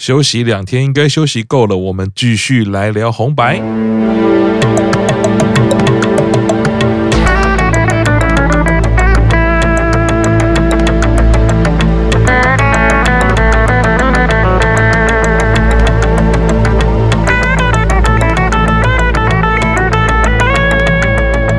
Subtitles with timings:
[0.00, 3.56] 休息两天应该休息够了，我们继续来聊红白。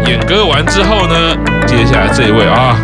[0.07, 1.37] 演歌完之后呢，
[1.67, 2.75] 接下来这一位啊，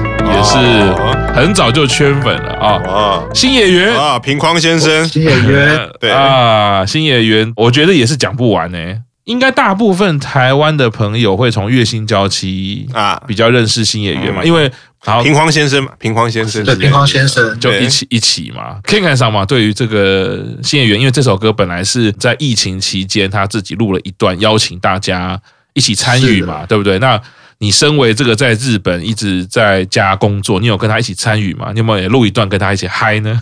[0.48, 1.38] 是。
[1.38, 2.82] 很早就圈粉了啊！
[2.88, 6.09] 啊，星野源啊，平匡先生，新演员， 对。
[6.09, 8.78] 啊，新演员，我觉得也是讲不完呢。
[9.25, 13.21] 应该大部分台湾的朋友会从月薪娇妻啊。
[13.28, 15.21] 比较认识新演员嘛，因为好。
[15.21, 17.60] 平匡先生嘛，平匡先生，对，平匡先生。
[17.60, 18.77] 就一起一起嘛。
[18.83, 25.39] Ken 上嘛，对于这个新演员，因为这首歌本来是在疫情期间他自己录了一段，邀请大家
[25.74, 26.97] 一起参与嘛，对不对？
[26.97, 27.21] 那
[27.60, 31.71] 你身为这个在日本一直在家工作，你有跟他一起参与吗？
[31.74, 33.42] 你有没有也录一段跟他一起嗨呢？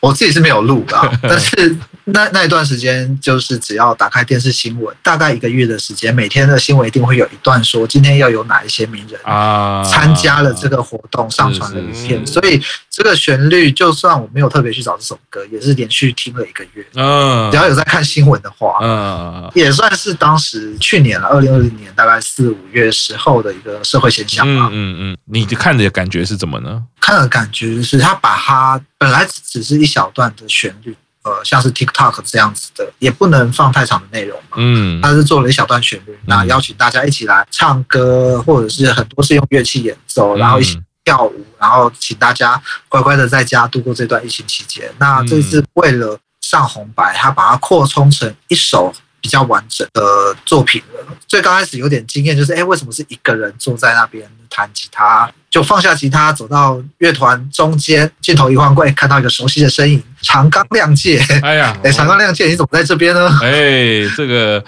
[0.00, 1.76] 我自己是没有录的， 但是
[2.12, 12.60] 那那一段时间就是只要打开电视新闻，大概一个月的时间，每天的新闻一定会有一段说今天要有哪一些名人啊参加了这个活动，上传了影片，所以
[12.90, 16.86] 这个旋律就算我没有特别去找这首歌，也是连续听了一个月。
[16.94, 24.68] 嗯，只要有在看新闻的话，嗯，也算是当时去年了，二零二零年大概四五月时候的一个社会现象吧。
[24.72, 26.82] 嗯嗯，你看的感觉是怎么呢？
[27.00, 30.94] 看的感觉是他把它本来只是一小段的旋律，
[31.28, 34.56] 呃，像是 TikTok 这样子的，也不能放太长的内容嘛。
[34.56, 44.90] 嗯，他是做了一小段旋律，那邀请大家一起来唱歌，或者是很多是用乐器演奏，然后一起跳舞，然后请大家乖乖的在家度过这段疫情期间。
[44.98, 50.02] 那这次为了上红白，他把它扩充成一首比较完整的
[50.44, 51.06] 作品了。
[51.26, 55.30] 最刚开始有点惊艳，就是哎，为什么是一个人坐在那边弹吉他？
[55.50, 61.18] 就放下吉他，走到乐团中间，镜头一换过，看到一个熟悉的身影，长冈亮介。
[61.42, 63.38] 哎呀， 哎，长冈亮介，你怎么在这边呢？
[63.42, 64.62] 哎，这个，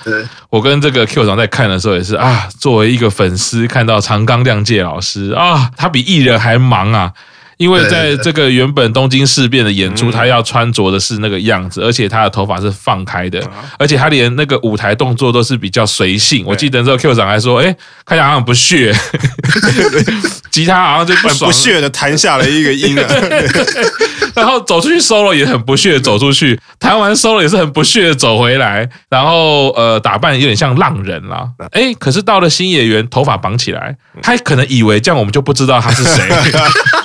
[0.49, 7.13] 我跟这个 Q 长在看的时候也是啊，作为一个粉丝，看到长冈亮介老师啊，他比艺人还忙啊。
[7.61, 13.39] 因为在这个原本东京事变的演出，他要穿着的是那个样子，而且他的头发是放开的，
[13.79, 16.43] 而且他连那个舞台动作都是比较随性。
[16.47, 17.65] 我记得之后 Q 长还说：“哎，
[18.07, 18.95] 看起来好像不屑，
[20.51, 22.97] 吉他好像就不不屑的弹下了一个音。
[24.35, 31.47] ”然后走出去 solo 也很不屑的走出去，弹完 solo 也是很不屑的走回来，然后呃打扮有点像浪人啦。
[31.73, 36.25] 哎，可是到了新演员，头发绑起来，他可能以为这样我们就不知道他是谁。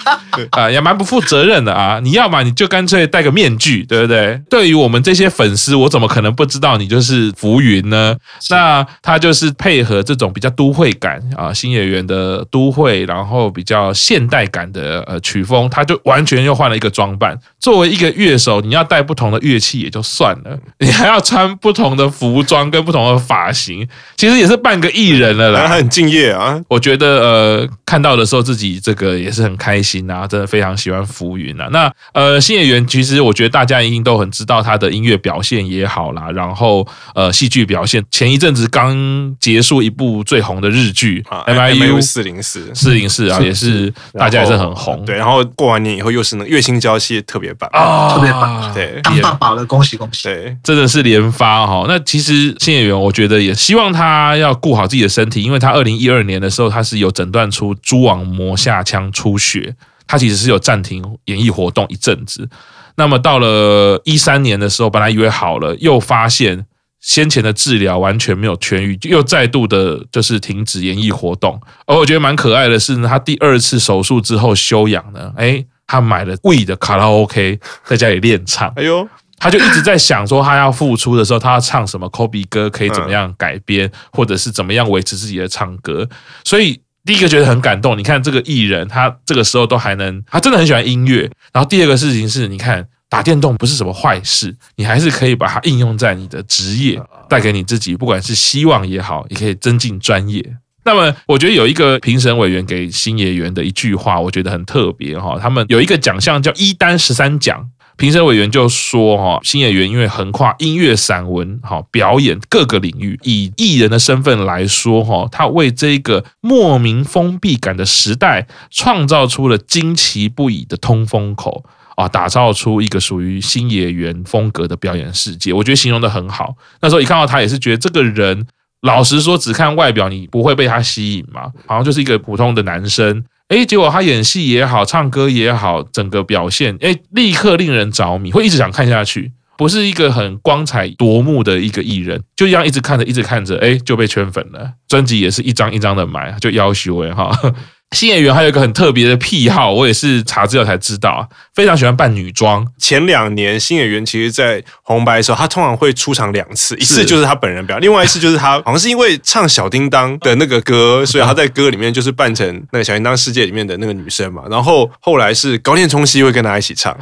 [0.52, 2.00] 啊，也蛮不负责任的啊！
[2.04, 4.40] 你要嘛，你就干脆戴个面具，对不对？
[4.50, 8.16] 对于我们这些粉丝，我怎么可能不知道你就是浮云呢？
[8.50, 17.38] 那他就是配合这种比较都会感啊，新演员的都会，然后比较现代感的呃曲风，他就完全又换了一个装扮。
[17.60, 23.88] 作为一个乐手，你要带不同的乐器也就算了，你还要穿不同的服装跟不同的发型，
[24.18, 25.66] 其实也是半个艺人了啦。
[25.68, 30.26] 他很敬业啊，我觉得呃看到的时候自己这个也是很开心啊。
[30.28, 31.70] 真的非常喜欢浮云啊！
[31.72, 38.04] 那呃，新演员其实我觉得大家一定都很知道他的音乐表现也好啦，然后呃，戏剧表现。
[38.10, 45.06] 前一阵子刚结束一部最红的日剧《M I U 四零四四零四》啊，也是大家也是很红。
[45.06, 48.74] 对，然后过完年以后又是那个月薪娇妻特别版啊，特别版。
[48.74, 50.24] 对，当爸爸了，恭喜恭喜！
[50.24, 51.86] 对，真的是连发哈。
[51.88, 59.76] 那其实新演员，我觉得也希望他要顾好自己的身体，因为他二零一二年的时候他是有诊断出蛛网膜下腔出血。
[60.08, 62.48] 他其实是有暂停演艺活动一阵子，
[62.96, 66.66] 那么到了一三年的时候，本来以为好了，又发现
[67.02, 71.60] 先前的治疗完全没有痊愈，又再度的就是停止演艺活动。
[71.86, 78.72] 而我觉得蛮可爱的是呢，他第二次手术之后休养呢，哎，他买了 We 的卡拉 OK，在家里练唱。
[78.76, 86.08] 哎呦，他就一直在想说，他要复出的时候，他要唱什么 Kobe 歌，可以怎么样改编，或者是怎么样维持自己的唱歌，
[86.44, 86.82] 所以。
[87.06, 91.30] 第一个觉得很感动，你看这个艺人，他这个时候都还能，他真的很喜欢音乐。
[91.54, 97.00] 然后第二个事情是，你看打电动不是什么坏事，你还是可以把它应用在你的职业，
[97.30, 100.44] 带给你自己，不管是希望也好，也可以增进专业。
[100.84, 105.38] 那么我觉得有一个评审委员给新演员的一句话，我觉得很特别哈。
[105.40, 107.68] 他们有一个奖项叫一丹十三奖。
[107.98, 121.64] 评审委员就说：“哈，星野源因为横跨音乐、散文、哈表演各个领域，以艺人的身份来说，哈，他为这个莫名封闭感的时代创造出了惊奇不已的通风口
[121.96, 125.54] 啊，打造出一个属于星野源风格的表演世界。
[125.54, 126.56] 我觉得形容的很好。
[126.82, 128.46] 那时候一看到他，也是觉得这个人，
[128.82, 139.32] 老实说，只看外表，你不会被他吸引嘛，好像就是一个普通的男生。”哎，结果他演戏也好，唱歌也好，整个表现，哎，立刻令人着迷，会一直想看下去。
[139.58, 144.70] 不是一个很光彩夺目的一个艺人，就这样一直看着，一直看着，哎，就被圈粉了。
[144.88, 147.32] 专辑也是一张一张的买，就要求哎哈。
[147.96, 151.22] 新演员还有一个很特别的癖好，我也是查资料才知道啊，
[151.56, 152.66] 非常喜欢扮女装。
[152.78, 164.44] 前两年新演员其实，在红白的时候，他通常会出场两次，一次就是他本人表演，另外一次就是他好像是因为唱小叮当的那个歌，所以他在歌里面就是扮成那个小叮当世界里面的那个女生嘛。
[164.52, 166.96] 然后后来是高田充希会跟他一起唱，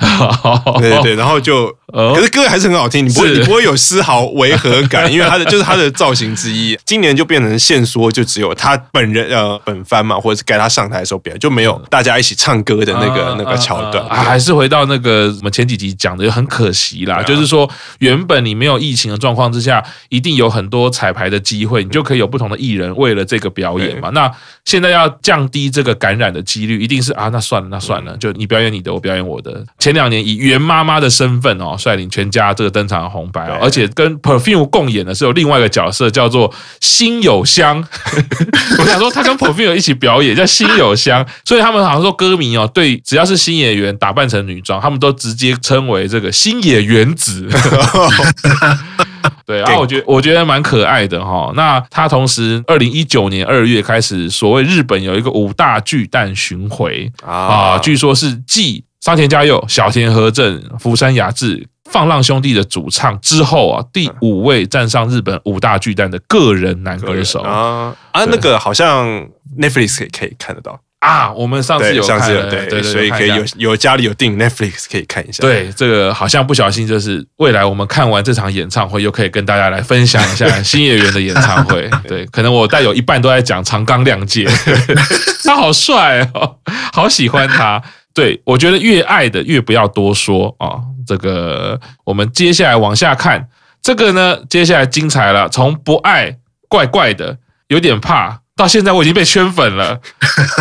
[0.79, 1.75] 对对对，然后就。
[1.93, 6.75] 可是歌还是很好听，你不会你不会有丝毫违和感，因为他的就是他的造型之一。
[6.83, 14.03] 今年就变成现说，就只有他本人呃本番嘛，或者是该他上台的时候表演，就没有大家一起唱歌的那个那个桥段。
[14.09, 17.23] 还是回到那个我们前几集讲的，就很可惜啦。
[17.23, 17.69] 就是说，
[17.99, 24.09] 原本你没有疫情的状况之下，一定有很多彩排的机会，你就可以有不同的艺人为了这个表演嘛。
[24.09, 24.29] 那
[24.65, 29.63] 现在要降低这个感染的几率，一定是啊，那算了，那算了，就你表演你的，我表演我的。
[29.79, 31.77] 前两年以袁妈妈的身份哦。
[31.83, 37.83] 率领全家这个登场的红白哦，而且跟 Perfume 共演的是有另外一个角色叫做辛有香。
[38.79, 47.47] 我想说他跟 Perfume 一起表演叫辛有香，所以他们好像说歌迷哦，对，只要是新演员打扮成女装，他们都直接称为这个星野原子。
[49.45, 51.51] 对，然后我觉得我觉得蛮可爱的哈。
[51.55, 61.67] 那他同时二零一九年二月开始，所谓日本有一个五大巨蛋巡回啊，据说是继桑田佳佑、小田和正、福山雅治。
[61.91, 69.05] 放浪兄弟的主唱之后啊，第五位站上日本五大巨蛋的个人男歌手啊啊，那个好像
[69.59, 71.31] Netflix 可以可以看得到啊。
[71.33, 75.41] 我们上次有看，对对对，所以可以有有家里有订 Netflix 可以看一下。
[75.41, 81.89] 对，这个好像不小心就是未来我们看完这场演唱会，又可以跟大家来分享一下 新演员的演唱会。
[82.07, 84.47] 对，可能我带有一半都在讲长冈亮介，
[85.43, 86.57] 他好帅哦，
[86.93, 87.81] 好喜欢他。
[88.13, 90.79] 对，我觉得越爱的越不要多说啊。
[91.05, 93.45] 这个我们接下来往下看，
[93.81, 95.49] 这个呢，接下来精彩了。
[95.49, 96.37] 从不爱
[96.69, 99.99] 怪怪的，有点怕，到现在我已经被圈粉了。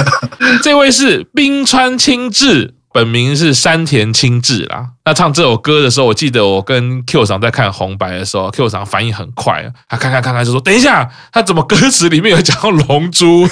[0.62, 2.74] 这位是冰川清志。
[2.94, 4.86] 本名是山田清志啦。
[5.06, 13.48] 那唱这首歌的时候，我记得我跟 Q 桑在看红白的时候，Q 桑反应很快，他看看看看就说：“等一下，他怎么歌词里面有讲到龙珠？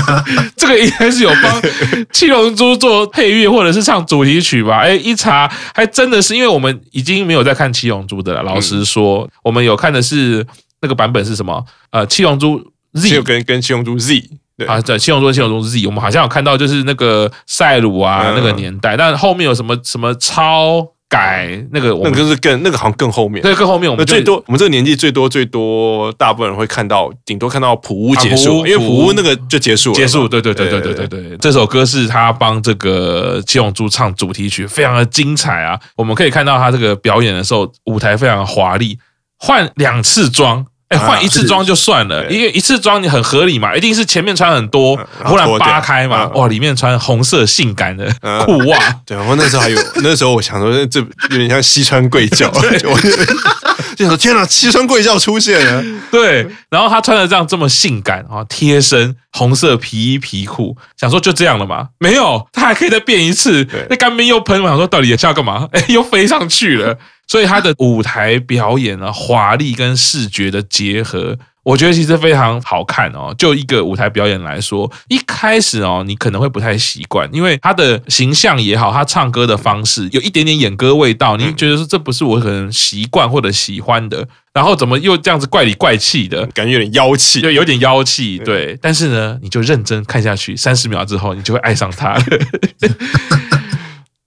[0.54, 1.62] 这个应该是有帮
[2.12, 8.42] 七龙珠做配乐，或者是唱主题曲吧？”哎，一查还真的是，因为我们已经没有在看七龙珠的了。
[8.42, 10.46] 老实说，我们有看的是
[10.82, 11.64] 那个版本是什么？
[11.90, 12.62] 呃，七龙珠
[12.98, 14.22] Z 跟跟七龙珠 Z。
[14.58, 35.78] 对啊，在七龙珠七龙珠 Z，我们好像有看到就是那个赛鲁啊那个年代，但后面有什么什么超改那个，我们那个是更那个好像更后面，对，更后面我们最多我们这个年纪最多最多大部分人会看到，顶多看到普乌结束，因为普乌那个就结束了，结束，对对对对对对对，这首歌是他帮这个七龙珠唱主题曲，非常的精彩啊！
[35.94, 38.98] 我们可以看到他这个表演的时候，舞台非常的华丽，
[39.38, 40.66] 换两次装。
[40.88, 48.10] 哎，换一次装就算了，因为一次装你很合理嘛，一定是前面穿很多，忽然扒开嘛，哇，里面穿红色性感的
[48.44, 48.78] 裤袜。
[49.04, 52.60] 对，我那时候还有， 那时候我想说，这有点像西川贵教， 我
[53.96, 55.84] 就说天哪，西川贵教出现了。
[56.10, 61.88] 对，然后他穿的这样这么性感啊，贴身红色皮衣皮裤，想说就这样了吗？
[61.98, 65.68] 没有，他还可以再变一次，那干冰又喷，我想说到底要干嘛？
[65.72, 66.96] 哎，又飞上去了。
[67.28, 73.34] 所以他的舞台表演啊，华丽跟视觉的结合，我觉得其实非常好看哦。
[73.36, 88.78] 就一个舞台表演来说，一开始哦，你可能会不太习惯，因为他的形象也好，他唱歌的方式有一点点演歌味道，你觉得说这不是我可能习惯或者喜欢的，然后怎么又这样子怪里怪气的，感觉有点妖气，对，有点妖气，对。
[88.80, 92.16] 但是呢，你就认真看下去，三十秒之后，你就会爱上他。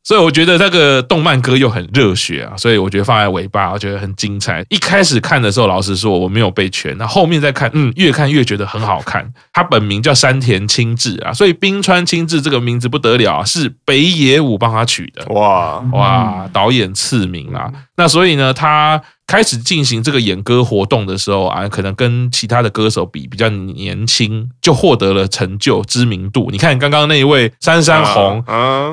[0.03, 4.65] 所以我觉得那个动漫歌又很热血啊，所以我觉得放在尾巴，我觉得很精彩。
[4.69, 9.31] 一开始看的时候，老实说我没有被圈，那后面再看，嗯，越看越觉得很好看。
[9.53, 15.25] 他本名叫山田清志啊，所以冰川清志这个名字不得了啊，是北野武帮他取的。
[15.33, 17.71] 哇哇，导演赐名啊。
[17.95, 19.01] 那所以呢，他。
[19.31, 26.49] 开始进行这个演歌活动的时候啊，可能跟其他的歌手比比较年轻，就获得了成就知名度。
[26.51, 28.43] 你看刚刚那一位杉山红，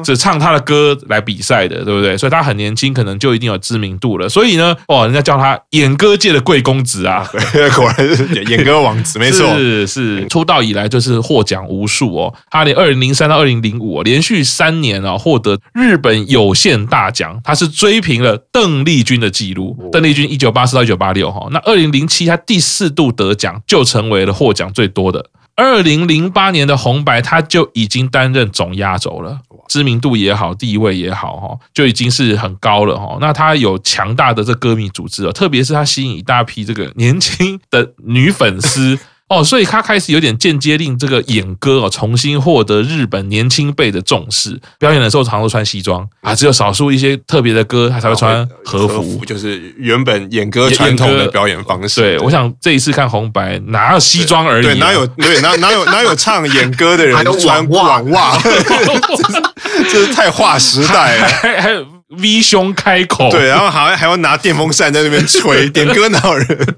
[0.05, 2.17] 只唱他的歌来比赛的，对不对？
[2.17, 4.29] 所以他很年轻，可能就一定有知名度了。
[4.29, 7.29] 所以呢，哦，人家叫他演歌界的贵公子啊，
[7.75, 10.25] 果然是演歌王子，没错，是是。
[10.29, 20.28] 出道以来就是获奖无数哦，他连二零零三到二零零五连续三年啊获得日本有线大奖，他是追平了邓丽君的记录，邓丽君。
[20.29, 25.31] 一九八四到一九八六哈，那二零零七他第四度得奖，就成为了获奖最多的。
[25.57, 33.19] 二零零八年的红白，他就已经担任总压轴了，知名度也好，地位也好，哈，就已经是很高了，哈。
[33.21, 38.99] 那他有强大的这歌迷组织哦，特别是他吸引一大批这个年轻的女粉丝。
[39.29, 44.59] 哦，所以他开始有点间接令这个演歌哦，重新获得日本年轻辈的重视。
[44.79, 52.01] 表演的时候常常都穿西装啊，只有少数一些特别的歌他才会穿和服，和服就是原本演歌传统的表演方式。
[52.01, 58.39] 对，我想这一次看红白哪有西装而已，啊，对，哪有对哪哪有 哪有唱演歌的人穿网袜，
[59.91, 66.77] 这是太划时代了， 还还有 V 胸开口，对，然后还还要拿电风扇在那边吹，点歌哪有人？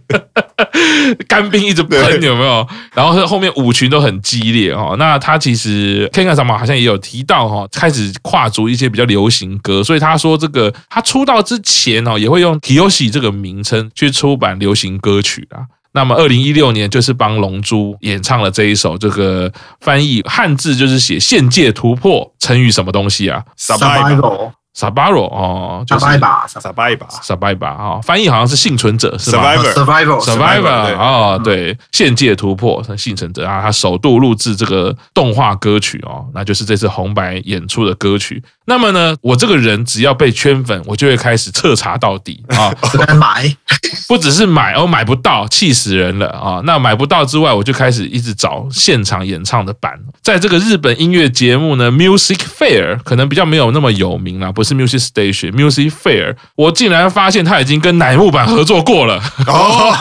[1.29, 2.67] 干冰一直喷有没有？
[2.95, 4.97] 然后后面舞群都很激烈哦。
[4.99, 15.65] 那他其实 Ken 桑马好像也有提到哈，开始跨足一些比较流行歌，所以他说这个他出道之前哦，也会用 Kiyoshi 这个名称去出版流行歌曲啊。
[15.93, 38.43] 那么二零一六年就是帮龙珠演唱了这一首，这个翻译汉字就是写限界突破，成语什么东西啊？Survival 萨巴罗哦，就是萨巴萨巴伊巴，萨巴伊巴啊，翻译好像是幸存者是吧？Survivor，Survivor 哦，对，现界突破，幸存者啊，他首度录制这个动画歌曲哦，那就是这次红白演出的歌曲。
[38.71, 42.73] 那么呢，我这个人只要被圈粉，我就会开始彻查到底 啊，
[43.19, 43.53] 买，
[44.07, 46.63] 不只是买，哦，买不到，气死人了啊！
[46.65, 49.99] 那买不到之外，我就开始一直找现场演唱的版。
[50.23, 59.21] 在这个日本音乐节目呢，Music Fair 可能比较没有那么有名啦，不是 Music Station，Music Fair，我竟然发现他已经跟乃木坂合作过了。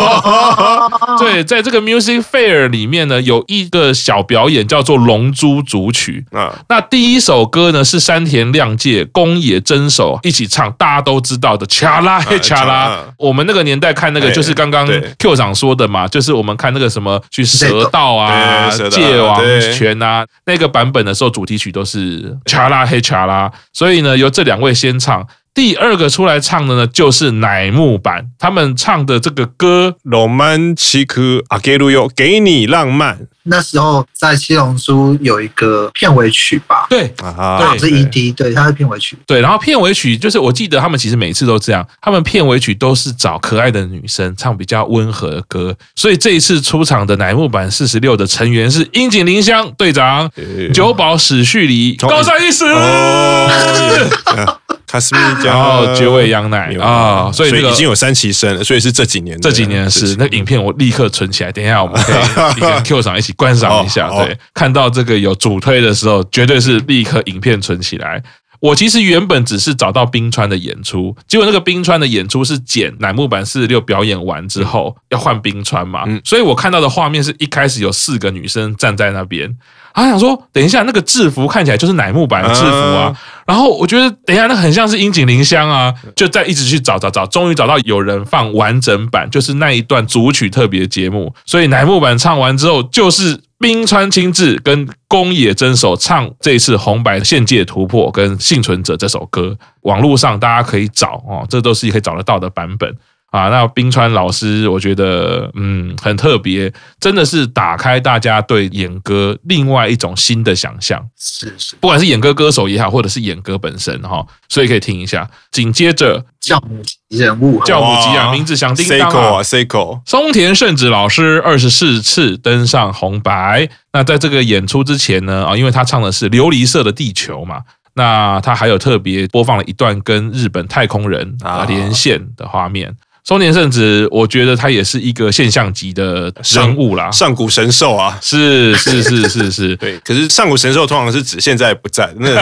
[1.18, 6.54] 对，在这个 Music Fair 里面呢，有一个小表演叫做《龙珠》组曲啊。
[6.70, 12.90] 那第一首歌呢是山田亮介、宫野真守一起唱，大家都知道的《恰拉嘿恰拉》。
[13.18, 14.88] 我们那个年代看那个就是刚刚
[15.18, 19.42] Q 长说的嘛，就是我们看那个什么去蛇道啊、界王
[19.74, 23.48] 拳啊那个版本的时候，主题曲都是《恰拉嘿恰拉》。
[23.74, 25.26] 所以呢，由这两位先唱。
[25.54, 33.20] 第二个出来唱的呢，就是乃木坂，他们唱的这个歌《Romantic Ageru 给你浪漫。
[33.44, 36.86] 那时候在七龙珠有一个片尾曲吧？
[36.90, 39.18] 对，啊，是 ED，对，它是片尾曲。
[39.26, 45.76] 对，然后片尾曲就是我记得他们其实每次都这样，他们片尾曲都是找可爱的女生唱比较温和的歌。
[45.96, 50.30] 所以这一次出场的乃木坂四十六的成员是樱井玲香队长、
[50.74, 52.66] 久保史绪里、高山一实。
[54.90, 62.12] 卡斯米加，然后绝味羊奶啊，所以这个已经有三期生了，所以是这几年这几年的事那影片，我立刻存起来，等一下我们可
[62.58, 64.10] 以 跟 Q 厂一起观赏一下。
[64.10, 68.22] 对，看到这个有主推的时候，绝对是立刻影片存起来。
[68.60, 79.58] 我其实原本只是找到冰川的演出，结果那个冰川的演出是剪乃木坂四十六表演完之后要换冰川嘛，所以我看到的画面是一开始有四个女生站在那边。
[79.92, 83.14] 他想说，等一下那个制服看起来就是乃木坂的制服啊，
[83.46, 102.96] 然后我觉得等一下那很像是樱井绫香啊，就在一直去找找找，终于找到有人放完整版，就是那一段组曲特别节目，所以乃木坂唱完之后，就是冰川清志跟宫野真守唱这次红白限界突破跟幸存者这首歌，网络上大家可以找哦，这都是可以找得到的版本。
[103.32, 111.00] 啊，那冰川老师，我觉得嗯很特别，真的是打开大家对演歌另外一种新的想象。
[111.16, 115.30] 是是，不管是演歌歌手也好，或者是演歌本身哈，所以可以听一下。
[115.52, 123.70] 紧接着教母级人物，教母级啊，名字响叮当啊，Seiko，松田圣子老师二十四次登上红白。
[123.94, 127.62] 那在这个演出之前呢，啊，因为他唱的是琉璃色的地球嘛，
[127.94, 132.96] 那他还有特别播放了一段跟日本太空人啊连线的画面。
[133.30, 140.00] 松田圣子，我觉得他也是一个现象级的人物啦，上古神兽啊，是是是是是， 对。
[140.00, 142.34] 可是上古神兽通常是指现在不在，那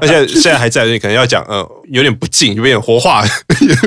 [0.00, 3.22] 那现在现在还在，你可能要讲，呃，有点不敬，有点活化，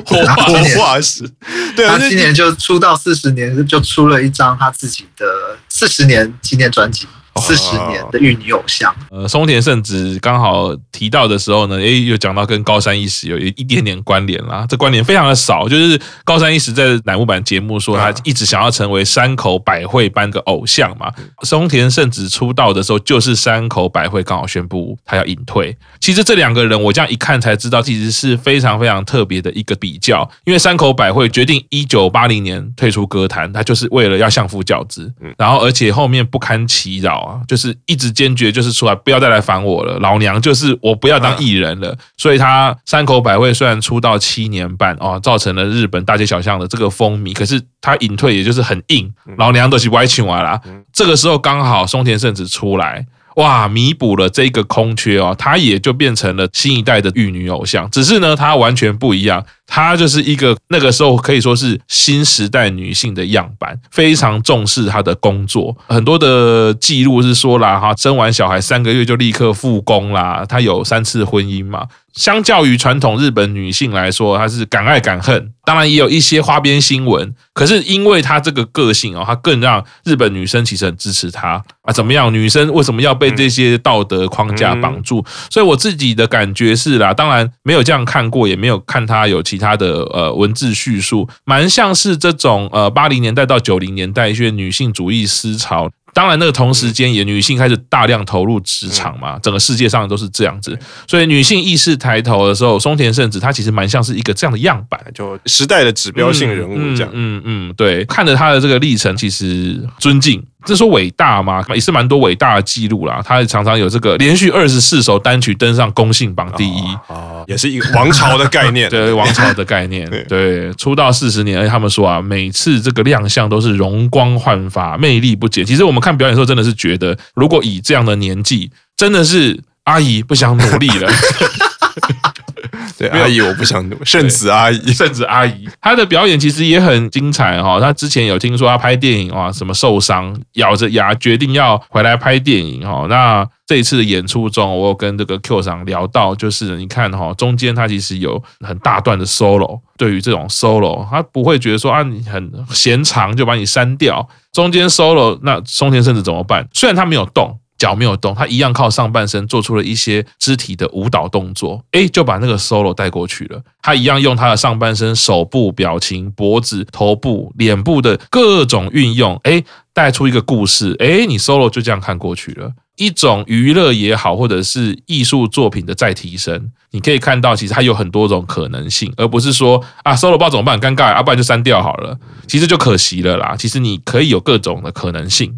[0.05, 1.27] 活化活化石。
[1.75, 5.25] 对，他今年就出道四十年，就出了一张他自己的
[5.67, 7.07] 四十年纪念专辑。
[7.41, 14.65] 四十年的玉女偶像，呃，松田圣子刚好提到的时候呢，诶，又讲到跟高山一实有一一点点关联啦。
[14.69, 21.11] 这关联非常的少，就是高山一实在乃木坂节目说他一直想要成为山口百惠般的偶像嘛。
[21.43, 25.75] 松田圣子出道的时候，就是山口百惠刚好宣布他要隐退。
[25.99, 30.27] 其实这两个人，我这样一看才知道，其实是非常非常特别的一个比较。
[30.45, 37.24] 因为山口百惠决定一九八零年退出歌坛，他就是为了要相夫教子，然后而且后面不堪其扰。
[37.25, 41.97] 啊，就是一直坚决就是出来不要再来烦我了，老娘就是我不要当艺人了。
[42.17, 50.61] 所以他山口百惠虽然出道七年半哦，造成了日本大街小巷的这个风靡，可是他隐退也就是很硬，老娘都是歪曲完了。
[50.93, 53.05] 这个时候刚好松田圣子出来。
[53.35, 57.89] 哇，弥补了这个空缺哦，她也就变成了新一代的玉女偶像。
[57.91, 65.75] 只是呢，她完全不一样，她就是一个那个时候可以说是新时代女性的样板，非常重视她的工作。
[65.87, 70.45] 很多的记录是说啦，哈，生完小孩三个月就立刻复工啦。
[70.47, 71.85] 她有三次婚姻嘛。
[72.15, 77.33] 相较于传统日本女性来说，她是敢爱敢恨，当然也有一些花边新闻。
[77.53, 81.91] 可是因为她这个个性哦，她更让日本女生其实很支持她啊。
[81.93, 82.33] 怎么样？
[82.33, 85.25] 女生为什么要被这些道德框架绑住？
[85.49, 95.91] 所以我自己的感觉是啦，当然没有这样看过，也没有看她有其他的呃文字叙述，蛮像是这种呃八零年代到九零年代一些女性主义思潮。
[96.15, 107.11] 当然，那个同时间也女性开始大量投入职场嘛，整个世界上都是这样子，所以女性意识抬头的时候，松田圣子她其实蛮像是一个这样的样板，就时代的指标性人物这样。
[107.11, 110.41] 嗯嗯，嗯，对，看着她的这个历程，其实尊敬。
[110.65, 111.63] 这说伟大吗？
[111.73, 113.21] 也是蛮多伟大的记录啦。
[113.23, 118.89] 他常常有这个连续二十四首单曲登上公信榜第一，哦，也是一个王朝的概念。
[118.91, 120.09] 对，王朝的概念。
[120.27, 125.63] 对，出道四十年，而且他们说啊，每次这个亮相都是容光焕发，魅力不减。
[125.63, 131.11] 其实我们看表演的时候，真的是觉得，如果以这样的年纪，真的是阿姨不想努力了。
[132.97, 134.05] 对，阿姨，我不想努。
[134.05, 137.79] 圣子阿姨，圣子阿姨，她的表演其实也很精彩哈。
[137.79, 143.05] 她之前有听说她拍电影啊，什么受伤，咬着牙决定要回来拍电影哈。
[143.09, 154.27] 那这一次的演出中，我有跟这个 Q 桑聊到，就是你看哈，中间他其实有很大段的 solo，对于这种 solo，他不会觉得说啊，你很嫌长就把你删掉。
[154.53, 156.67] 中间 solo，那松田圣子怎么办？
[156.73, 157.59] 虽然他没有动。
[157.77, 163.61] 脚没有动，他一样靠上半身做出了一些肢体的舞蹈动作，诶，就把那个 solo 带过去了。
[163.81, 169.63] 他一样用他的上半身、手部、表情、脖子、头部、脸部的各种运用，诶，
[169.93, 170.95] 带出一个故事。
[170.99, 176.71] 诶，你 solo 就这样看过去了，一种娱乐也好，或者是艺术作品的再提升。
[176.91, 182.17] 你可以看到，其实它有很多种可能性，而不是说啊 solo 不知道怎么办，尴尬，要不然就删掉好了。
[182.47, 183.53] 其实就可惜了啦。
[183.57, 185.53] 其实你可以有各种的可能性。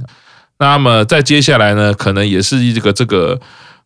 [0.60, 3.40] 那么再接下来呢，可能也是这个这个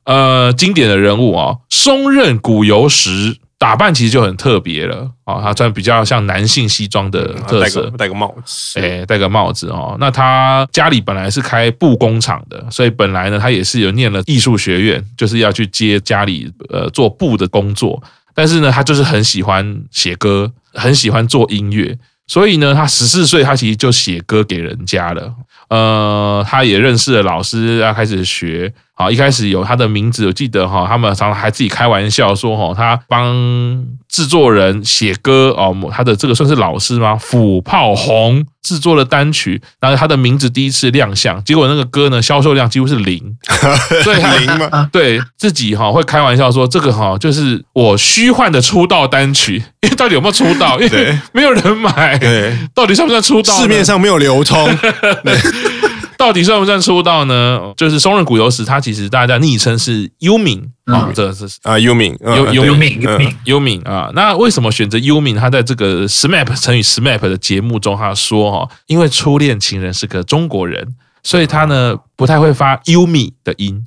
[0.05, 9.95] 呃经典的人物啊，松任谷由实打扮其实就很特别了啊，他穿比较像男性西装的特色，戴个帽子，哎，戴个帽子哦。
[9.99, 18.01] 那他家里本来是开布工厂的，所以本来呢他也是有念了艺术学院，就是要去接家里呃做布的工作，
[18.34, 21.95] 但是呢他就是很喜欢写歌，很喜欢做音乐。
[22.32, 25.36] 所以呢，他十四岁，他其实就写歌给人家了。
[25.67, 28.74] 呃，他也认识了老师，要开始学。
[29.02, 37.16] 啊，一开始有他的名字，我记得哈，他们常常还自己开玩笑说哈，他帮制作人写歌哦，他的这个算是老师吗？
[37.16, 43.36] 腐炮红制作了单曲，然后他的名字第一次亮相，结果那个歌呢销售量几乎是零，
[44.04, 44.88] 所以零吗？
[44.92, 50.80] 对自己哈会开玩笑说，这个哈就是我虚幻的出道单曲，因为到底有没有出道？
[50.80, 53.60] 因为没有人买，对，到底算不算出道？
[53.60, 54.70] 市面上没有流通。
[56.21, 57.60] 到底算不算出道呢？
[57.75, 64.12] 就是松任谷由实，他其实大家昵称是优敏啊，这是啊优敏，优优敏优敏优敏啊。
[64.13, 65.36] 那为什么选择优敏？
[65.36, 70.88] 他在这个 SMAP 成语 SMAP 的节目中，他说哈，因为初恋情人是个中国人，
[71.23, 73.84] 所以他呢不太会发优米的音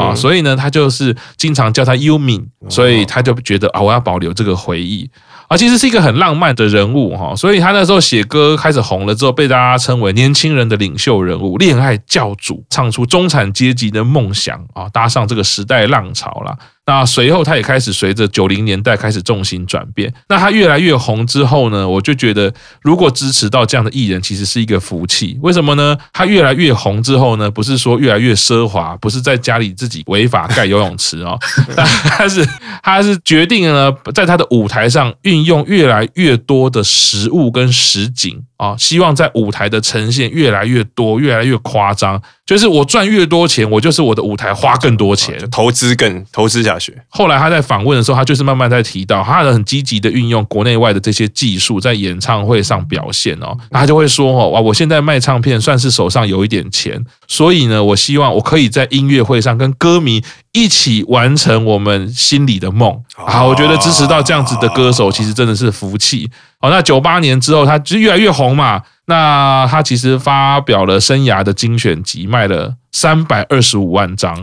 [0.00, 5.08] 啊，所以呢他就是经常叫他优敏，所以他就觉得啊，我要保留这个回忆。
[5.48, 16.54] 啊，其实是一个很浪漫的人物哈，所以他那时候写歌开始红了之后，被大家称为年轻人的领袖人物、恋爱教主，唱出中产阶级的梦想啊，搭上这个时代浪潮了。
[16.88, 20.10] 那随后，他也开始随着九零年代开始重心转变。
[20.30, 25.38] 那他越来越红之后呢，我就觉得，如果支持到这样的艺人，其实是一个福气。
[25.42, 25.94] 为什么呢？
[26.14, 31.38] 他越来越红之后呢，不是说越来越奢华，不是在家里自己违法盖游泳池哦，
[32.08, 32.48] 他是
[32.82, 42.22] 他是决定呢在他的舞台上运用越来越多的实物跟实景啊，希望在舞台的呈现越来越多，越来越夸张。
[42.48, 46.96] 就是我赚越多钱，我就是我的舞台花更多钱，投资更投资下去。
[47.10, 53.54] 后来他在访问的时候，他就是慢慢在提到，他很积极的运用国内外的这些技术在演唱会上表现哦。
[53.70, 62.98] 那他就会说哦，哇，我现在卖唱片算是手上有一点钱，所以呢，我希望我可以在音乐会上跟歌迷一起完成我们心里的梦。
[63.14, 66.30] 好，我觉得支持到这样子的歌手，其实真的是福气。
[66.60, 68.80] 好，那九八年之后，他就越来越红嘛。
[69.08, 74.34] 那他其实发表了生涯的精选集，卖了三百二十五万张，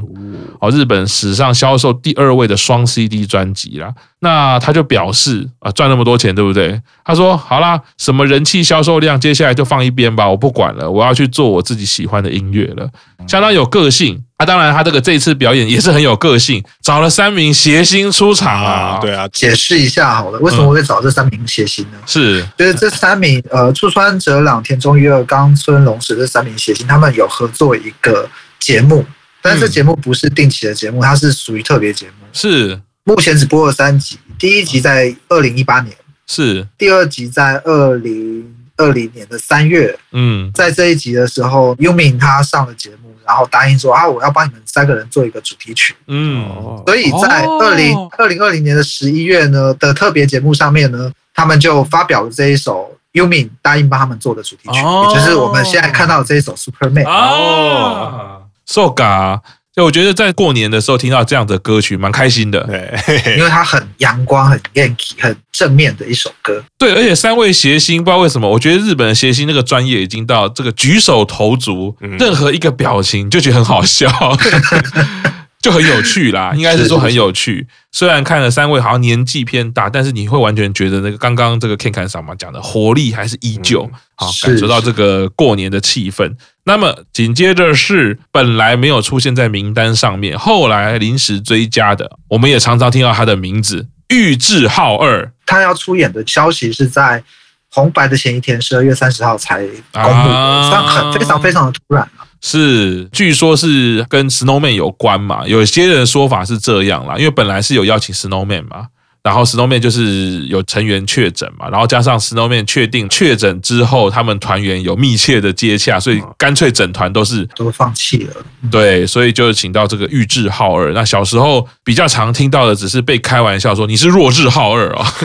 [0.59, 3.93] 哦，日本史上销售第二位的双 CD 专辑啦。
[4.19, 6.81] 那他就表示啊，赚那么多钱，对不对？
[7.03, 12.89] 他说好啦，什么人气销售量，接下来就放一边吧，我不管了，我要去做我自己喜欢的音乐了，
[13.27, 14.21] 相当有个性。
[14.37, 18.99] 啊，当然，他这个这次表演也是很有个性，找了三名谐星出场啊。
[18.99, 21.97] 对啊，解释一下好了，为什么会找这三名谐星呢？
[22.05, 28.27] 是，就是这三名呃，出川哲朗、田中裕二、冈村隆史这三名谐星，他们有合作一个
[28.65, 29.05] 节目，
[29.43, 32.25] 但是这节目不是定期的节目，它是属于特别节目。
[32.33, 39.95] 是，目前只播了三集，第一集在二零一八年，是，第二集在二零二零年的三月。
[40.13, 42.97] 嗯，在这一集的时候，Yumin 他上了节目。
[43.27, 45.95] 然后答应说啊，我要帮你们三个人做一个主题曲。
[46.05, 46.47] 嗯，
[46.85, 57.07] 所以在二零二零二零年的十一月呢的特别节目上面呢，他们就发表了这一首 Yumin 答应帮他们做的主题曲，哦、也就是我们现在看到的这一首 Superman。
[57.07, 58.34] 哦
[58.65, 59.41] ，So ga。
[59.75, 62.63] 就我觉得在过年的时候听到这样的歌曲，蛮开心的。
[62.63, 66.63] 对，因为它很阳光、很元气、很正面的一首歌。
[66.77, 74.09] 对，而且三位谐星，不知道为什么，我觉得日本的谐星那个专业已经到这个举手投足，任何一个表情就觉得很好笑。
[75.65, 77.67] 就很有趣啦， 应该是说很有趣。
[77.91, 86.31] 虽然看了三位好像年纪偏大，但是你会完全觉得那个刚刚这个 Ken 桑马讲的活力还是依旧，好感受到这个过年的气氛。
[86.65, 95.31] 那么紧接着是本来没有出现在名单上面，后来临时追加的，我们也常常听到他的名字玉置浩二。
[95.47, 97.23] 他要出演的消息是在
[97.71, 102.07] 红白的前一天，十二月三十号才公布的，算很非常非常的突然。
[102.47, 105.47] 是，据说是跟 Snowman 有关嘛？
[105.47, 108.89] 有些人说法是这样啦，因为本来是有邀请 Snowman 嘛。
[109.25, 118.33] 然后 Snowman 就是有成员确诊嘛，然后加上 Snowman 确定确诊之后，他们团员有密切的接洽，所以干脆整团都是都放弃了。
[118.69, 120.93] 对，所以就请到这个玉置浩二。
[120.93, 125.11] 那小时候比较常听到的只是被开玩笑说你是弱智浩二啊，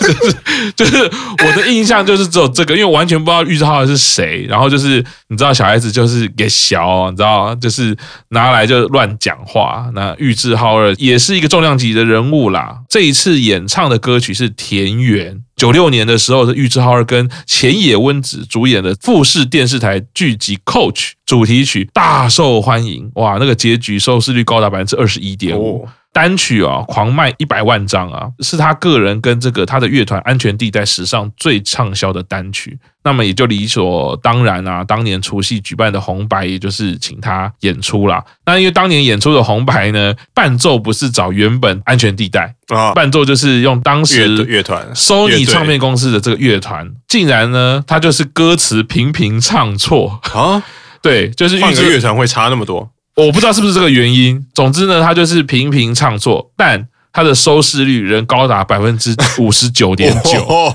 [0.00, 0.36] 就是
[0.74, 4.44] 就是我的印象就是只有这个，因为完全不知道玉置浩二是谁。
[4.48, 7.96] 然后就是你知道小孩子就是给小，你知道就是
[8.30, 9.88] 拿来就乱讲话。
[9.94, 13.11] 那玉置浩二也是一个重量级的人物啦，这一。
[13.12, 15.36] 次演唱的歌曲是《田园》。
[15.54, 20.92] 九六年的时候，是玉置浩二跟浅野温子主演的富士电视台剧集《Coach》
[21.24, 25.88] 主题曲大受欢迎，哇，那个结局收视率高达百分之二十一点五。
[26.12, 32.78] 单曲啊，狂卖一百万张啊，是他个人跟这个他的乐团安全地带史上最畅销的单曲。
[33.04, 38.22] 那么也就理所当然啊，当年除夕举办的红白，也就是请他演出啦。
[38.44, 50.62] 那因为当年演出的红白呢，伴奏不是找原本安全地带啊，伴奏就是用当时乐团 Sony 唱片公司的这个乐团，竟然呢，他就是歌词频频唱错啊，
[51.02, 52.90] 对，就是换个乐团会差那么多。
[53.14, 60.72] 我不知道是不是这个原因，总之呢，他就是频频唱错，但他的收视率仍高达百分之五十九点九。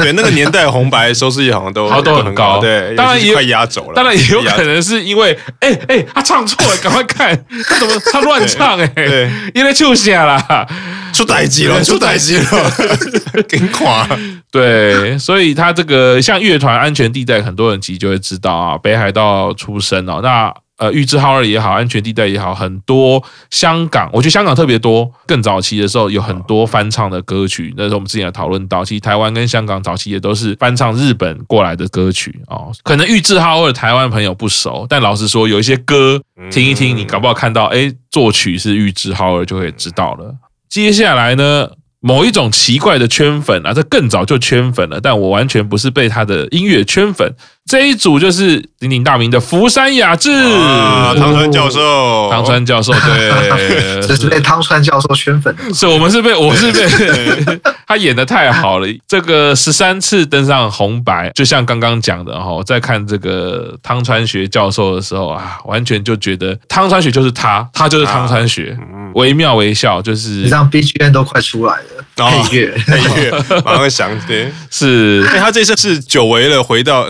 [0.00, 2.60] 对，那个年代红白收视率好像都 都很高。
[2.60, 3.94] 对，当然也快压轴了。
[3.96, 7.36] 当然也有可能是因为，哎哎，他唱错了，赶快看
[7.66, 10.64] 他怎么他乱唱哎，对，因为就下啦，
[11.12, 12.72] 出代机了，出代机了，
[13.48, 14.08] 给垮。
[14.52, 20.54] 对，所以他这个像乐团安全地带，很多人其实就会知道啊，北海道出身哦，那。
[20.80, 25.12] 呃，玉置浩二也好，安全地带也好，很多香港，我觉得香港特别多。
[25.26, 27.74] 更早期的时候，有很多翻唱的歌曲。
[27.76, 32.72] 那时候我们之前也讨论到，其实台湾跟香港早期也都是翻唱日本过来的歌曲哦。
[32.82, 36.18] 可能玉置浩二台湾朋友不熟，但老实说，有一些歌
[36.50, 40.34] 听一听，你搞不好看到，哎，作曲是玉置浩二，就会知道了。
[40.70, 41.68] 接下来呢，
[42.00, 47.30] 某一种奇怪的圈粉啊，这更早就圈粉了，但我完全不是被他的音乐圈粉。
[47.70, 50.28] 这一组就是鼎鼎大名的福山雅治，
[51.16, 55.54] 汤川教授，汤川教授，对， 这是被汤川教授圈粉。
[55.54, 55.72] 的。
[55.72, 58.88] 是，我们是被，我是被 他演的太好了。
[59.06, 68.76] 这个十三次登上红白，就像刚刚讲的哈，在看这个汤川学教授的时候啊，完全就觉得汤川学就是他，他就是汤川学，
[69.14, 72.70] 惟妙惟肖，就是你让 BGM 都快出来了，配乐。
[72.84, 77.08] 配乐，马上想对， 是，因为他这次是久违了，回到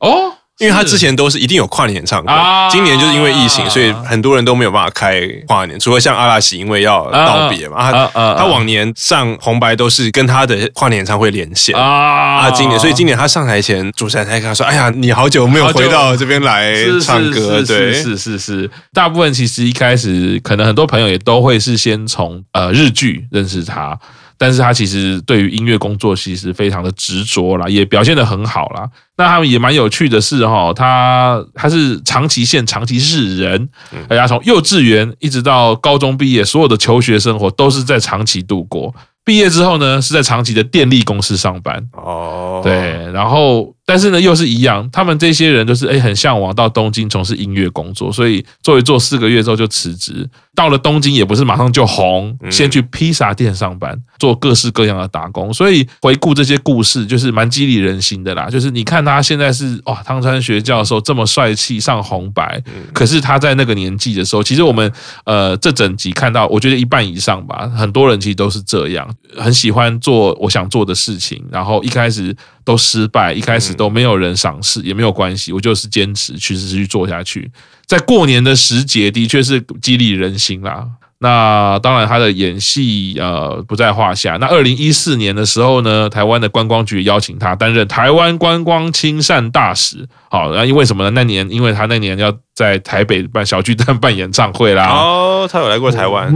[0.00, 2.32] 哦，因为他之前都是一定有跨年演唱会，
[2.70, 7.90] 今年就是因为疫情，所以很多人都没有办法开跨年，除了像阿拉西，因为要道别嘛。
[7.90, 8.06] 他
[8.36, 23.98] 他往年上红白都是跟他的跨年演唱会连线啊，今年，所以今年他上台前，主持人才跟他说：“哎呀，你好久没有回到这边来唱歌。”对，是是是，大部分其实一开始可能很多朋友也都会是先从呃日剧认识他。
[24.42, 28.84] 但是他其实对于音乐工作其实非常的执着啦，也表现得很好啦。
[29.16, 33.68] 那他们也蛮有趣的是哈，他他是长崎县长崎市人，
[34.08, 38.92] 大家从幼稚园一直到高中毕业，所有的求学生活都是在长崎度过。
[39.24, 41.88] 毕业之后呢，是在长崎的电力公司上班。
[41.92, 43.72] 哦，对，然后。
[43.84, 50.28] 但是呢，又是一样，他们这些人就是哎，很向往到东京从事音乐工作，所以做一做四个月之后就辞职。
[50.54, 55.52] 到了东京也不是马上就红，先去披萨店上班，做各式各样的打工。
[55.52, 58.48] 所以回顾这些故事，就是蛮激励人心的啦。
[58.48, 64.92] 就是你看他现在是哇，汤川学教授这么帅气上红白，可是他在那个年纪的时候，其实我们
[65.24, 72.36] 呃这整集看到，我觉得一半以上吧，很多人其实都是这样，很喜欢做我想做的事情，然后一开始。
[72.64, 77.50] 都失败，一开始都没有人赏识，也没有关系，我就是坚持去持续做下去。
[77.86, 80.86] 在过年的时节，的确是激励人心啦。
[81.18, 84.36] 那当然，他的演戏呃不在话下。
[84.40, 90.08] 那二零一四年的时候呢，台湾的观光局邀请他担任台湾观光亲善大使。
[90.28, 91.10] 好，那因为什么呢？
[91.10, 94.88] 那年因为他那年要在台北办小巨蛋办演唱会啦。
[94.88, 96.34] 哦，他有来过台湾。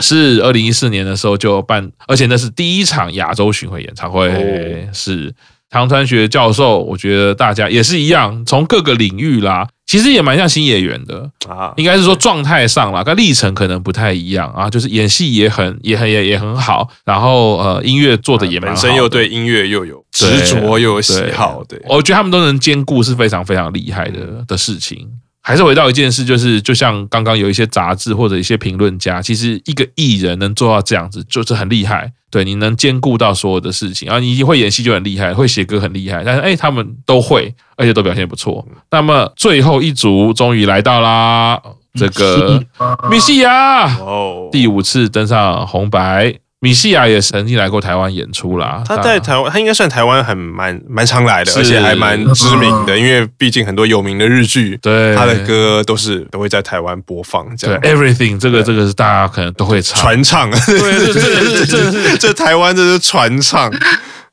[0.00, 5.34] 是二零一四年的时候就办，而且那是第一场亚洲巡回演唱会，是。
[5.70, 25.06] 汤川学教授，我觉得大家也是一样，从各个领域啦，其实也蛮像新演员的啊，应该是说状态上啦，跟历程可能不太一样啊，就是演戏也很、也很、也也很好，然后呃，音乐做的也蛮好，本身又对音乐又有执着又有喜好，对，我觉得他们都能兼顾是非常非常厉害的的事情。
[25.48, 32.12] 还是回到一件事，就是就像刚刚有一些杂志或者一些评论家，其实一个艺人能做到这样子，就是很厉害。
[32.30, 36.22] 对，你能兼顾到所有的事情，然后你会演戏就很厉害，会写歌很厉害。
[36.22, 38.62] 但是哎，他们都会，而且都表现不错。
[38.90, 41.58] 那么最后一组终于来到啦，
[41.94, 42.62] 这个
[43.10, 46.34] 米西亚哦，第五次登上红白。
[46.60, 48.82] 米西亚也曾经来过台湾演出啦。
[48.84, 52.98] 他在台湾，他应该算台湾很蛮蛮常来的，而且还蛮知名的。
[52.98, 57.56] 因为毕竟很多有名的日剧，对他的歌都是都会在台湾播放。
[57.56, 60.50] 这样，Everything 这个这个是大家可能都会唱传唱。
[60.50, 63.72] 对，这这是这 是这台湾这是传唱。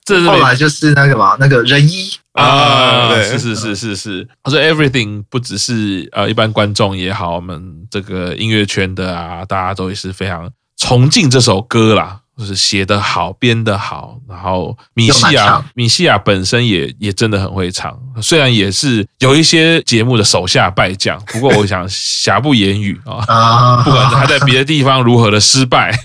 [0.04, 4.28] 这后来就是那个嘛，那个仁一啊，对，是是是是是。
[4.44, 10.50] 他说 Everything 不只是呃一般观众也好，我们这个音乐圈的啊，大家都也是非常。
[10.78, 25.98] 崇敬这首歌啦，就是写得好，编得好，然后米西亚，米西亚本身也也真的很会唱，虽然也是有一些节目的手下败将，不过我想瑕不掩瑜 啊，不管他在别的地方如何的失败，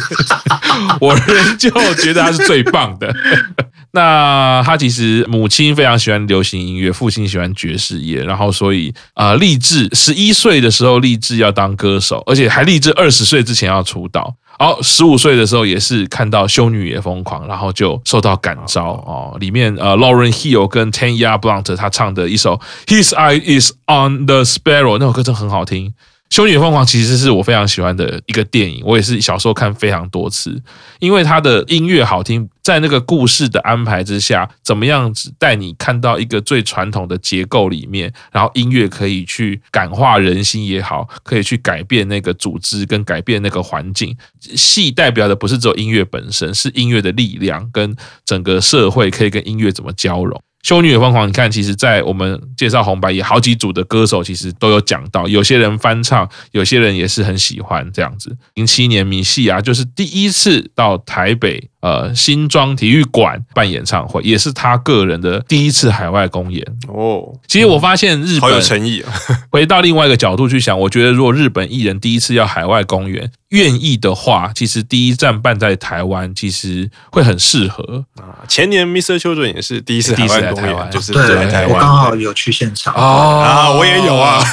[1.00, 3.14] 我仍旧觉得他是最棒的。
[3.92, 14.32] 那他其实母亲非常喜欢流行音乐，父亲喜欢爵士乐，然后所以啊，立志十一岁的时候立志要当歌手，而且还立志二十岁之前要出道。
[14.62, 19.34] 好，十五岁的时候也是看到《修女也疯狂》，然后就受到感召哦。
[19.40, 25.88] 里面呃，Lauren Hill 跟 Tanya Blunt 他唱的一首《His Eye Is on the Sparrow》，那首歌真的很好听。
[26.30, 30.62] 《修女疯狂》其实是我非常喜欢的一个电影，我也是小时候看非常多次，
[31.00, 44.16] 因为它的音乐好听，在那个故事的安排之下，怎么样子带你看到一个最传统的结构里面，然后音乐可以去感化人心也好，可以去改变那个组织跟改变那个环境。
[44.38, 50.40] 戏代表的不是只有音乐本身，是音乐的力量跟整个社会可以跟音乐怎么交融。
[50.62, 58.36] 修女也疯狂，你看，其实，在我们介绍红白也好几组的歌手，其实都有讲到，有些人翻唱，有些人也是很喜欢这样子。
[58.54, 61.69] 零七年米西亚就是第一次到台北。
[61.80, 67.32] 呃，新庄体育馆办演唱会，也是他个人的第一次海外公演哦。
[67.46, 69.12] 其实我发现日本好有诚意啊。
[69.50, 78.44] 回到另外一个角度去想，我觉得如果日本艺人第一次要海外公演，愿意的话，其实第一站办在台湾，其实会很适合啊。
[78.46, 79.18] 前年 Mr.
[79.18, 84.44] Children 也是第一次海外公演，就是来台湾，我刚好有去现场啊，我也有啊。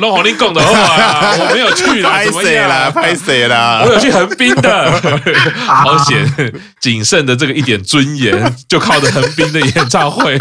[0.00, 2.90] 弄好你讲的话，我没有去啦， 拍谁啦？
[2.90, 3.82] 拍谁啦？
[3.86, 5.00] 我有去横滨的。
[5.84, 10.38] 好险，仅剩的这个一点尊严，就靠着横滨的演唱会。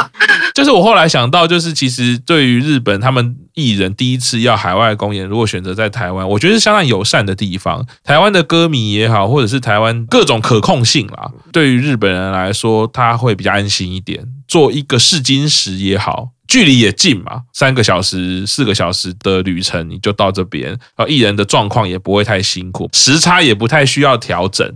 [0.56, 7.86] 就是我后来想到，就是其实对于日本他们艺人第一次要海外公演，如果选择在台湾，我觉得是相当友善的地方。
[8.04, 14.24] 台湾的歌迷也好，或者是台湾各种可控性啦，对于日本人来说，他会比较安心一点。
[14.48, 24.72] 做一个试金石也好，距离也近嘛，三个小时、四个小时的旅程，你就到这边，然后，艺人的状况也不会太辛苦，时差也不太需要调整。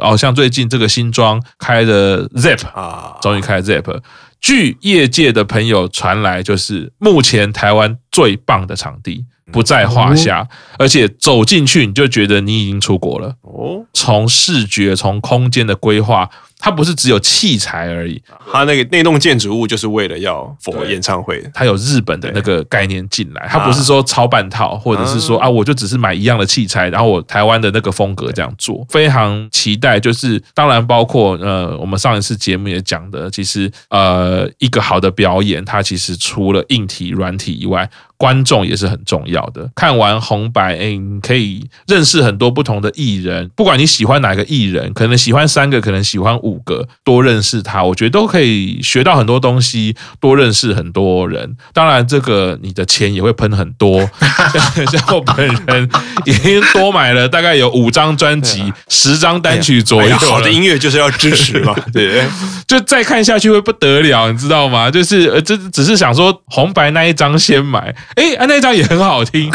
[0.00, 4.00] 哦，像最近这个新装开的 Zip 啊，终于开了 Zip。
[4.40, 9.24] 据业界的朋友传来，就是目前台湾最棒的场地。
[9.50, 10.46] 不在话下，
[10.78, 13.82] 而且走进去你就觉得你已经出国了哦。
[13.94, 16.28] 从视觉、从空间的规划，
[16.58, 28.84] 它不是只有器材而已，它那个那栋建筑物就是为了要 for 演唱会，它有日本的那个概念进来，它不是说抄半套，或者是说啊，我就只是买一样的器材，然后我台湾的那个风格这样做。
[28.88, 37.88] 非常期待，就是当然包括呃，我们上一次节目也讲的，其实呃，一个好的表演，它其实除了硬体、软体以外。
[38.18, 39.70] 观众也是很重要的。
[39.76, 43.48] 看完红白，哎，你可以认识很多不同的艺人。
[43.54, 51.56] 不管你喜欢哪个艺人，可能喜欢三个，可能喜欢五个，多认识他，我觉得都可以学到很多东西，多认识很多人。
[51.72, 54.00] 当然，这个你的钱也会喷很多。
[54.90, 55.88] 像我本人
[56.24, 60.16] 已经多买了大概有五张专辑、 十张单曲左右。
[60.16, 62.24] 好的音乐就是要支持嘛， 对。
[62.66, 64.90] 就再看下去会不得了，你知道吗？
[64.90, 67.94] 就是呃，这只是想说红白那一张先买。
[68.14, 69.50] 哎，啊，那张也很好听，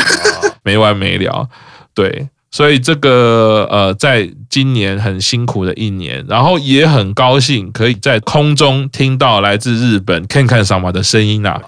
[0.64, 1.48] 没完没了，
[1.94, 2.30] 对。
[2.54, 11.60] 所以这个呃，在今年很辛苦的一年，然后也很高兴可以在空中听到来自日本 KENKAN 様的声音啊！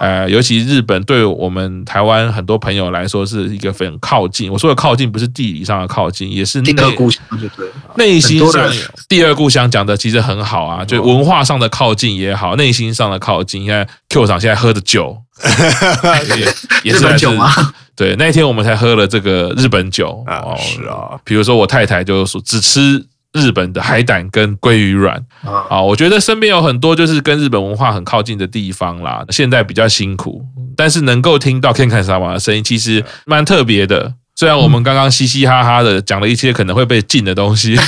[0.00, 4.50] 呃，尤其日本对我们台湾很多朋友来说是一个非常靠近。
[4.50, 7.68] 我说的靠近不是地理上的靠近，也是第二故乡，就对。
[7.96, 8.70] 内心上
[9.10, 13.66] 第二故乡讲的其实很好啊，就文化上的靠近也好，内心上的靠近。
[13.66, 15.18] 现在 Q 厂现在喝的酒。
[16.82, 17.50] 也是日本酒吗？
[17.94, 21.18] 对，那一天我们才喝了这个日本酒啊，是啊。
[21.24, 25.80] 比如说我太太就说只吃日本的海胆跟鲑鱼卵啊。
[25.80, 29.24] 我觉得身边有很多就是跟日本文化很靠近的地方啦。
[29.30, 30.44] 现在比较辛苦，
[30.76, 34.14] 但是能够听到 KENKAN 様的声音，其实蛮特别的。
[34.34, 37.76] 虽然我们刚刚嘻嘻哈哈的讲了一些可能会被禁的东西。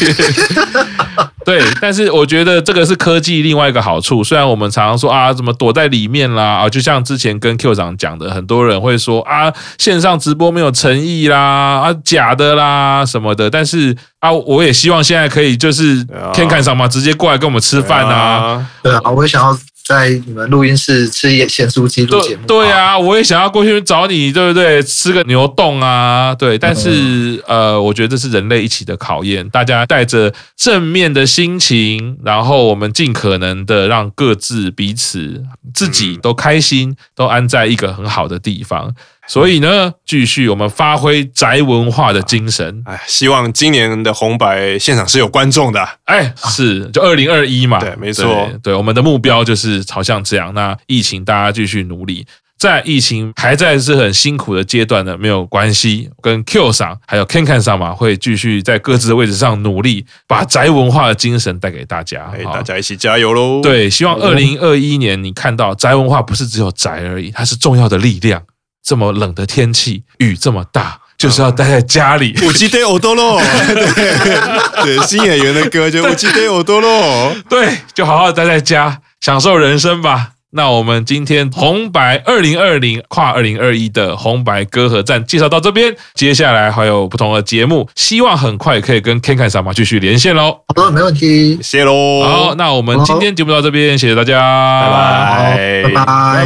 [1.44, 4.24] 对，但是我觉得这个是科技另外一个好处。
[4.24, 13.50] 虽然我们常常说啊，怎么躲在里面啦啊，就像之前跟 Q 长讲的，很多人会说啊，线上直播没有诚意啦，啊，假的啦什么的。
[13.50, 18.66] 但是啊，我也希望现在可以就是 KENKAN 様直接过来跟我们吃饭啊。
[18.82, 19.54] 对啊，我也想要。
[19.86, 24.82] 在你们录音室吃咸酥鸡录节目，对啊，我也想要过去找你，对不对？
[24.82, 26.56] 吃个牛冻啊，对。
[26.56, 35.42] 但是呃，我觉得这是人类一起的考验，大家带着正面的心情，然后我们尽可能的让各自彼此
[35.74, 38.90] 自己都开心，都安在一个很好的地方。
[39.26, 42.82] 所以呢，继续我们发挥宅文化的精神。
[42.84, 45.88] 哎，希望今年的红白现场是有观众的。
[46.04, 47.78] 哎，是，就二零二一嘛。
[47.78, 48.48] 对，没错。
[48.62, 50.52] 对，我们的目标就是朝向这样。
[50.54, 52.26] 那疫情大家继续努力，
[52.58, 56.10] 在疫情还在是很辛苦的阶段呢，没有关系。
[56.20, 62.30] 跟 Q 上还有 Ken Ken 上嘛，会继续在各自的位置上努力，把宅文化的精神带给大家。
[62.34, 63.62] 哎，大家一起加油喽！
[63.62, 68.42] 对，希望二零二一年你看到宅文化不是只有宅而已，它是重要的力量。
[68.83, 72.33] 这么冷的天气，雨这么大，就是要待在家里。
[72.33, 80.31] うちで踊ろう， 对，新演员的歌就うちで踊ろう， 对，就好好待在家，享受人生吧。
[80.51, 90.61] 那我们今天红白二零二零跨二零二一的红白歌合战介绍到这边，接下来还有不同的节目，希望很快可以跟 KENKAN 様继续连线喽。
[90.67, 92.23] 好的，没问题，谢喽。
[92.23, 94.39] 好，那我们今天节目到这边，谢谢大家，
[94.81, 96.45] 拜拜，拜拜，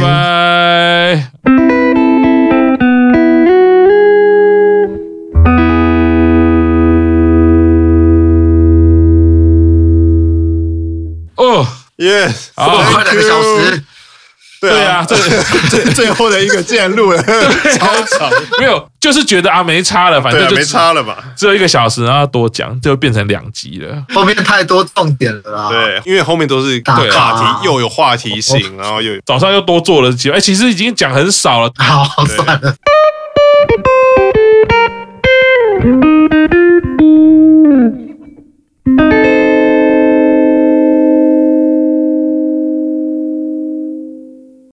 [1.40, 1.67] 拜。
[11.39, 11.65] 哦
[11.97, 12.31] 耶！
[12.55, 13.83] 好，快两个小时。
[14.61, 15.15] 对啊，这
[15.69, 24.03] 最最后的一个竟然录了超长，没有，就是觉得啊没差了，反正就没差了吧，只有一个小时，然后多讲就变成两集了。
[24.13, 25.69] 后面太多重点了啦。
[25.69, 31.71] 对，因为后面都是话题，又有话题性， 然后又早上又多做了几，哎，其实已经讲很少了。
[31.79, 32.75] 好，算了。